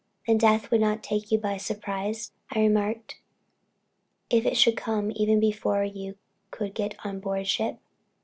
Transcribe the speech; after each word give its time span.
"Then 0.25 0.39
death 0.39 0.71
would 0.71 0.81
not 0.81 1.03
take 1.03 1.31
you 1.31 1.37
by 1.37 1.57
surprise," 1.57 2.31
I 2.51 2.59
remarked, 2.61 3.19
"if 4.31 4.47
it 4.47 4.57
should 4.57 4.75
come 4.75 5.11
even 5.13 5.39
before 5.39 5.83
you 5.83 6.15
could 6.49 6.73
get 6.73 6.95
on 7.05 7.19
board 7.19 7.45
ship." 7.45 7.77